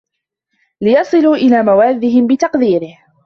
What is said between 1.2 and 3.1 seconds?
إلَى مَوَادِّهِمْ بِتَقْدِيرِهِ